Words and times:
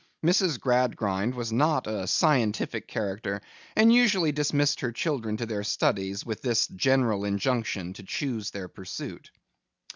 Mrs. 0.25 0.59
Gradgrind 0.59 1.35
was 1.35 1.53
not 1.53 1.85
a 1.85 2.07
scientific 2.07 2.87
character, 2.87 3.39
and 3.75 3.93
usually 3.93 4.31
dismissed 4.31 4.79
her 4.79 4.91
children 4.91 5.37
to 5.37 5.45
their 5.45 5.63
studies 5.63 6.25
with 6.25 6.41
this 6.41 6.65
general 6.69 7.23
injunction 7.23 7.93
to 7.93 8.01
choose 8.01 8.49
their 8.49 8.67
pursuit. 8.67 9.29